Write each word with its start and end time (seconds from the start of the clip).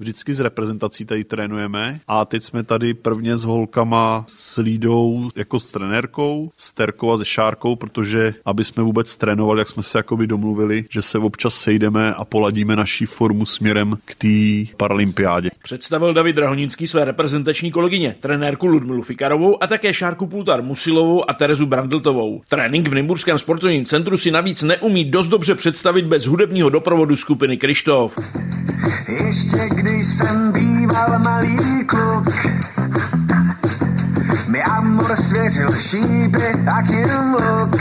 Vždycky 0.00 0.34
s 0.34 0.40
reprezentací 0.40 1.04
tady 1.04 1.24
trénujeme 1.24 2.00
a 2.08 2.24
teď 2.24 2.42
jsme 2.42 2.62
tady 2.62 2.94
prvně 2.94 3.36
s 3.36 3.44
holkama 3.44 4.24
s 4.28 4.60
Lídou 4.60 5.28
jako 5.36 5.60
s 5.60 5.70
trenérkou, 5.70 6.50
s 6.56 6.72
Terkou 6.72 7.12
a 7.12 7.18
se 7.18 7.24
Šárkou, 7.24 7.76
protože 7.76 8.34
aby 8.44 8.64
jsme 8.64 8.82
vůbec 8.82 9.16
trénovali, 9.16 9.60
jak 9.60 9.68
jsme 9.68 9.82
se 9.82 9.98
jakoby 9.98 10.26
domluvili, 10.26 10.84
že 10.90 11.02
se 11.02 11.18
občas 11.18 11.54
sejdeme 11.54 12.14
a 12.14 12.24
poladíme 12.24 12.76
naší 12.76 13.06
formu 13.06 13.46
směrem 13.46 13.98
k 14.04 14.14
té 14.14 14.72
paralympiádě. 14.76 15.50
Představil 15.62 16.12
David 16.12 16.36
Drahonínský 16.36 16.86
své 16.86 17.04
reprezentační 17.04 17.70
kolegyně, 17.70 18.16
trenérku 18.20 18.66
Ludmilu 18.66 19.02
Fikarovou 19.02 19.62
a 19.62 19.66
také 19.66 19.94
Šárku 19.94 20.26
Pultar 20.26 20.62
Musilovou 20.62 21.30
a 21.30 21.34
Terezu 21.34 21.66
Brandltovou. 21.66 22.42
Trénink 22.48 22.88
v 22.88 22.94
Nymburském 22.94 23.38
sportovním 23.38 23.84
centru 23.84 24.16
si 24.16 24.30
navíc 24.30 24.62
neumí 24.62 25.04
dost 25.04 25.28
dobře 25.28 25.54
představit 25.54 26.04
bez 26.04 26.26
hudebního 26.26 26.70
doprovodu 26.70 27.16
skupiny 27.16 27.56
Krištof. 27.56 28.16
Ještě 29.08 29.68
když 29.74 30.06
jsem 30.06 30.52
býval 30.52 31.18
malý 31.18 31.84
kluk, 31.86 32.30
mi 34.48 34.62
Amor 34.62 35.16
svěřil 35.16 35.72
šípy 35.72 36.54
a 36.66 36.82
kým 36.82 37.34
luk. 37.34 37.76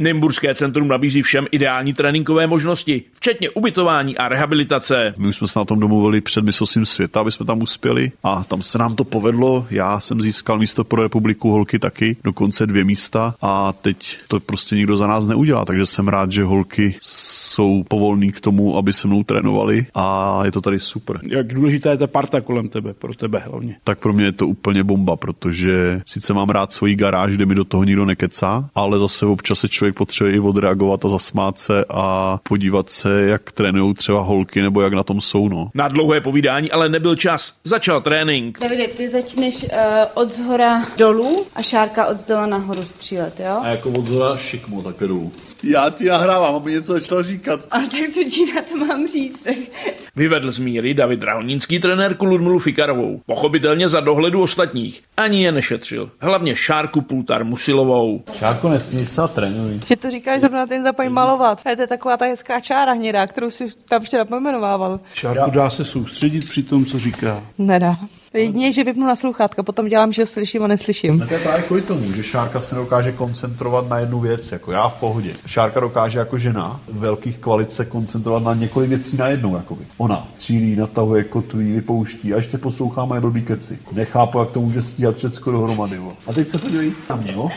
Nymburské 0.00 0.54
centrum 0.54 0.88
nabízí 0.88 1.22
všem 1.22 1.46
ideální 1.50 1.92
tréninkové 1.92 2.46
možnosti, 2.46 3.02
včetně 3.12 3.50
ubytování 3.50 4.18
a 4.18 4.28
rehabilitace. 4.28 5.14
My 5.16 5.28
už 5.28 5.36
jsme 5.36 5.46
se 5.46 5.58
na 5.58 5.64
tom 5.64 5.80
domluvili 5.80 6.20
před 6.20 6.44
mistrovstvím 6.44 6.86
světa, 6.86 7.20
aby 7.20 7.32
jsme 7.32 7.46
tam 7.46 7.62
uspěli 7.62 8.12
a 8.22 8.44
tam 8.44 8.62
se 8.62 8.78
nám 8.78 8.96
to 8.96 9.04
povedlo. 9.04 9.66
Já 9.70 10.00
jsem 10.00 10.20
získal 10.20 10.58
místo 10.58 10.84
pro 10.84 11.02
republiku 11.02 11.50
holky 11.50 11.78
taky, 11.78 12.16
dokonce 12.24 12.66
dvě 12.66 12.84
místa 12.84 13.34
a 13.42 13.72
teď 13.72 14.18
to 14.28 14.40
prostě 14.40 14.76
nikdo 14.76 14.96
za 14.96 15.06
nás 15.06 15.26
neudělá, 15.26 15.64
takže 15.64 15.86
jsem 15.86 16.08
rád, 16.08 16.32
že 16.32 16.44
holky 16.44 16.96
jsou 17.02 17.84
povolní 17.88 18.32
k 18.32 18.40
tomu, 18.40 18.76
aby 18.76 18.92
se 18.92 19.06
mnou 19.06 19.24
trénovali 19.24 19.86
a 19.94 20.40
je 20.44 20.52
to 20.52 20.60
tady 20.60 20.78
super. 20.78 21.20
Jak 21.22 21.54
důležitá 21.54 21.90
je 21.90 21.96
ta 21.96 22.06
parta 22.06 22.40
kolem 22.40 22.68
tebe, 22.68 22.94
pro 22.94 23.14
tebe 23.14 23.38
hlavně? 23.38 23.76
Tak 23.84 23.98
pro 23.98 24.12
mě 24.12 24.24
je 24.24 24.32
to 24.32 24.46
úplně 24.46 24.84
bomba, 24.84 25.16
protože 25.16 26.00
sice 26.06 26.34
mám 26.34 26.48
rád 26.48 26.72
svoji 26.72 26.94
garáž, 26.94 27.32
kde 27.32 27.46
mi 27.46 27.54
do 27.54 27.64
toho 27.64 27.84
nikdo 27.84 28.04
nekecá, 28.04 28.70
ale 28.74 28.98
zase 28.98 29.26
občas 29.26 29.58
se 29.58 29.68
člověk 29.68 29.89
potřebuje 29.92 30.36
i 30.36 30.40
odreagovat 30.40 31.04
a 31.04 31.08
zasmát 31.08 31.58
se 31.58 31.84
a 31.90 32.38
podívat 32.48 32.90
se, 32.90 33.22
jak 33.22 33.52
trénují 33.52 33.94
třeba 33.94 34.20
holky 34.20 34.62
nebo 34.62 34.80
jak 34.80 34.92
na 34.92 35.02
tom 35.02 35.20
jsou. 35.20 35.48
No. 35.48 35.70
Na 35.74 35.88
dlouhé 35.88 36.20
povídání 36.20 36.70
ale 36.70 36.88
nebyl 36.88 37.16
čas. 37.16 37.54
Začal 37.64 38.00
trénink. 38.00 38.60
Davide, 38.60 38.88
ty 38.88 39.08
začneš 39.08 39.62
uh, 39.62 39.68
od 40.14 40.32
zhora 40.32 40.86
dolů 40.96 41.46
a 41.54 41.62
Šárka 41.62 42.06
od 42.06 42.18
zdola 42.18 42.46
nahoru 42.46 42.82
střílet, 42.82 43.40
jo? 43.40 43.58
A 43.62 43.68
jako 43.68 43.90
od 43.90 44.06
zhora 44.06 44.36
šikmo 44.36 44.82
také 44.82 45.06
dolů. 45.06 45.32
Já 45.62 45.90
ti 45.90 46.04
nahrávám, 46.04 46.54
aby 46.54 46.72
něco 46.72 46.92
začal 46.92 47.22
říkat. 47.22 47.60
A 47.70 47.78
tak 47.78 48.10
co 48.14 48.24
ti 48.30 48.52
na 48.54 48.62
to 48.62 48.76
mám 48.76 49.08
říct? 49.08 49.46
Vyvedl 50.16 50.50
z 50.50 50.58
míry 50.58 50.94
David 50.94 51.20
Drahonínský 51.20 51.78
trenérku 51.78 52.24
Ludmilu 52.24 52.58
Fikarovou. 52.58 53.20
Pochopitelně 53.26 53.88
za 53.88 54.00
dohledu 54.00 54.42
ostatních. 54.42 55.02
Ani 55.16 55.42
je 55.42 55.52
nešetřil. 55.52 56.10
Hlavně 56.20 56.56
Šárku 56.56 57.00
Pultar 57.00 57.44
Musilovou. 57.44 58.22
Šárko, 58.38 58.68
nesmí 58.68 59.06
se 59.06 59.22
trénuj. 59.34 59.79
Že 59.86 59.96
to 59.96 60.10
říkáš 60.10 60.40
zrovna 60.40 60.66
ten 60.66 60.82
zapoj 60.82 61.08
malovat. 61.08 61.60
A 61.66 61.74
to 61.74 61.80
je 61.82 61.86
taková 61.86 62.16
ta 62.16 62.24
hezká 62.24 62.60
čára 62.60 62.92
hnědá, 62.92 63.26
kterou 63.26 63.50
si 63.50 63.66
tam 63.88 64.02
včera 64.02 64.24
pojmenovával. 64.24 65.00
Šárku 65.14 65.50
dá 65.50 65.70
se 65.70 65.84
soustředit 65.84 66.48
při 66.48 66.62
tom, 66.62 66.84
co 66.84 66.98
říká. 66.98 67.42
Nedá. 67.58 67.96
Jedině, 68.34 68.72
že 68.72 68.84
vypnu 68.84 69.06
na 69.06 69.16
sluchátka, 69.16 69.62
potom 69.62 69.88
dělám, 69.88 70.12
že 70.12 70.26
slyším 70.26 70.62
a 70.62 70.66
neslyším. 70.66 71.18
No 71.18 71.26
to 71.26 71.34
je 71.34 71.40
právě 71.40 71.62
kvůli 71.62 71.82
tomu, 71.82 72.12
že 72.12 72.22
Šárka 72.22 72.60
se 72.60 72.74
dokáže 72.74 73.12
koncentrovat 73.12 73.88
na 73.88 73.98
jednu 73.98 74.20
věc, 74.20 74.52
jako 74.52 74.72
já 74.72 74.88
v 74.88 75.00
pohodě. 75.00 75.34
Šárka 75.46 75.80
dokáže 75.80 76.18
jako 76.18 76.38
žena 76.38 76.80
v 76.88 76.98
velkých 76.98 77.38
kvalit 77.38 77.72
se 77.72 77.84
koncentrovat 77.84 78.42
na 78.42 78.54
několik 78.54 78.88
věcí 78.88 79.16
najednou. 79.16 79.56
Jakoby. 79.56 79.84
Ona 79.98 80.28
střílí, 80.34 80.76
natahuje, 80.76 81.24
kotují, 81.24 81.72
vypouští 81.72 82.34
a 82.34 82.36
ještě 82.36 82.58
poslouchá 82.58 83.04
moje 83.04 83.20
blbý 83.20 83.42
keci. 83.42 83.78
Nechápu, 83.92 84.38
jak 84.38 84.50
to 84.50 84.60
může 84.60 84.82
stíhat 84.82 85.16
všechno 85.16 85.52
dohromady. 85.52 85.96
Jo. 85.96 86.12
A 86.26 86.32
teď 86.32 86.48
se 86.48 86.58
podívej 86.58 86.92
na 87.10 87.16
mě, 87.16 87.32
jo. 87.32 87.48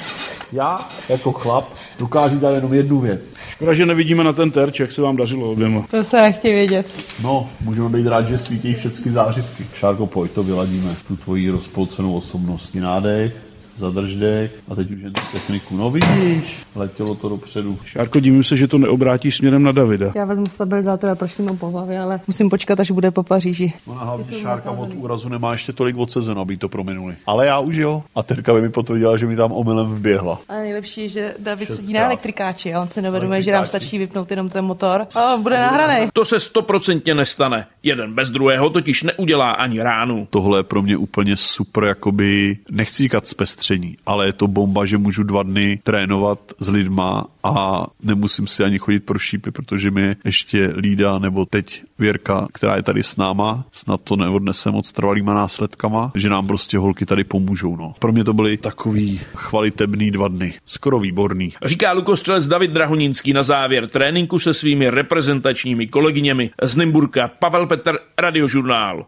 Já 0.51 0.89
jako 1.09 1.31
chlap 1.31 1.65
dokážu 2.03 2.39
dělat 2.39 2.51
jenom 2.51 2.73
jednu 2.73 2.99
věc. 2.99 3.33
Škoda, 3.49 3.73
že 3.73 3.85
nevidíme 3.85 4.23
na 4.23 4.33
ten 4.33 4.51
terč, 4.51 4.79
jak 4.79 4.91
se 4.91 5.01
vám 5.01 5.15
dařilo 5.17 5.51
oběma. 5.51 5.85
To 5.91 6.03
se 6.03 6.21
nechtějí 6.21 6.53
vědět. 6.53 6.85
No, 7.23 7.49
můžeme 7.61 7.89
být 7.89 8.07
rád, 8.07 8.27
že 8.27 8.37
svítí 8.37 8.73
všechny 8.73 9.11
zářivky. 9.11 9.65
Šárko, 9.73 10.05
pojď, 10.07 10.31
to 10.31 10.43
vyladíme. 10.43 10.95
Tu 11.07 11.15
tvoji 11.15 11.49
rozpolcenou 11.49 12.15
osobnostní 12.15 12.79
nádech, 12.79 13.33
zadrž 13.77 14.15
dech 14.15 14.51
a 14.71 14.75
teď 14.75 14.91
už 14.91 15.01
jen 15.01 15.13
tu 15.13 15.21
techniku. 15.31 15.77
No 15.77 15.89
vidíš, 15.91 16.57
letělo 16.75 17.15
to 17.15 17.29
dopředu. 17.29 17.79
Šárko, 17.85 18.19
divím 18.19 18.43
se, 18.43 18.57
že 18.57 18.67
to 18.67 18.77
neobrátíš 18.77 19.35
směrem 19.35 19.63
na 19.63 19.71
Davida. 19.71 20.11
Já 20.15 20.25
vezmu 20.25 20.45
stabilizátor 20.45 21.09
a 21.09 21.15
prošli 21.15 21.45
po 21.59 21.69
hlavě, 21.69 21.99
ale 21.99 22.19
musím 22.27 22.49
počkat, 22.49 22.79
až 22.79 22.91
bude 22.91 23.11
po 23.11 23.23
Paříži. 23.23 23.73
Ona 23.87 24.03
hlavně 24.03 24.39
Šárka 24.41 24.71
od 24.71 24.89
úrazu 24.95 25.29
nemá 25.29 25.51
ještě 25.51 25.73
tolik 25.73 25.97
odsezeno, 25.97 26.41
aby 26.41 26.57
to 26.57 26.69
prominuli. 26.69 27.15
Ale 27.25 27.45
já 27.45 27.59
už 27.59 27.75
jo. 27.75 28.03
A 28.15 28.23
Terka 28.23 28.53
by 28.53 28.61
mi 28.61 28.69
potvrdila, 28.69 29.17
že 29.17 29.25
mi 29.25 29.35
tam 29.35 29.51
omylem 29.51 29.87
vběhla. 29.87 30.39
A 30.49 30.53
nejlepší 30.53 31.01
je, 31.01 31.09
že 31.09 31.35
David 31.39 31.67
Šestkrát. 31.67 31.79
sedí 31.79 31.93
na 31.93 31.99
elektrikáči 32.05 32.73
a 32.73 32.81
on 32.81 32.87
si 32.87 33.01
nevědomuje, 33.01 33.41
že 33.41 33.51
nám 33.51 33.65
stačí 33.65 33.97
vypnout 33.97 34.31
jenom 34.31 34.49
ten 34.49 34.65
motor 34.65 35.07
a 35.15 35.33
on 35.33 35.43
bude 35.43 35.59
nahraný. 35.59 36.07
To 36.13 36.25
se 36.25 36.39
stoprocentně 36.39 37.15
nestane. 37.15 37.65
Jeden 37.83 38.13
bez 38.13 38.29
druhého 38.29 38.69
totiž 38.69 39.03
neudělá 39.03 39.51
ani 39.51 39.81
ránu. 39.81 40.27
Tohle 40.29 40.59
je 40.59 40.63
pro 40.63 40.81
mě 40.81 40.97
úplně 40.97 41.37
super, 41.37 41.83
jakoby, 41.83 42.57
nechci 42.71 43.03
říkat 43.03 43.27
zpestření, 43.27 43.62
ale 44.05 44.25
je 44.25 44.33
to 44.33 44.47
bomba, 44.47 44.85
že 44.85 44.97
můžu 44.97 45.23
dva 45.23 45.43
dny 45.43 45.79
trénovat 45.83 46.39
s 46.59 46.69
lidma 46.69 47.25
a 47.43 47.85
nemusím 48.03 48.47
si 48.47 48.63
ani 48.63 48.79
chodit 48.79 48.99
pro 48.99 49.19
šípy, 49.19 49.51
protože 49.51 49.91
mi 49.91 50.15
ještě 50.25 50.73
Lída 50.77 51.19
nebo 51.19 51.45
teď 51.45 51.83
Věrka, 51.99 52.47
která 52.53 52.75
je 52.75 52.83
tady 52.83 53.03
s 53.03 53.17
náma, 53.17 53.65
snad 53.71 54.01
to 54.01 54.15
neodnese 54.15 54.71
moc 54.71 54.91
trvalýma 54.91 55.33
následkama, 55.33 56.11
že 56.15 56.29
nám 56.29 56.47
prostě 56.47 56.77
holky 56.77 57.05
tady 57.05 57.23
pomůžou. 57.23 57.75
No. 57.75 57.93
Pro 57.99 58.11
mě 58.11 58.23
to 58.23 58.33
byly 58.33 58.57
takový 58.57 59.21
chvalitebný 59.35 60.11
dva 60.11 60.27
dny. 60.27 60.53
Skoro 60.65 60.99
výborný. 60.99 61.53
Říká 61.65 61.91
lukostřelec 61.91 62.47
David 62.47 62.71
Drahonínský 62.71 63.33
na 63.33 63.43
závěr 63.43 63.89
tréninku 63.89 64.39
se 64.39 64.53
svými 64.53 64.89
reprezentačními 64.89 65.87
kolegyněmi 65.87 66.51
z 66.63 66.75
Nymburka 66.75 67.27
Pavel 67.27 67.67
Petr, 67.67 67.99
Radiožurnál. 68.17 69.05